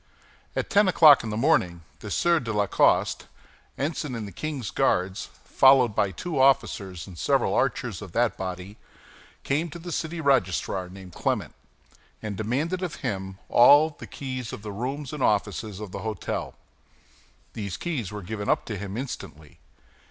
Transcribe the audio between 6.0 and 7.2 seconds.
two officers and